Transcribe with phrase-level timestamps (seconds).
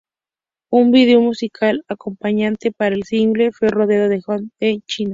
[0.71, 5.09] Un video musical acompañante para el single fue rodado en Hong Kong, China.